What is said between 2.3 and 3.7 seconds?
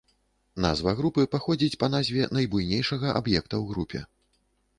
найбуйнейшага аб'екта ў